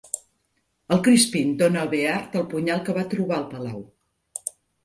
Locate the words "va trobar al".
2.99-3.47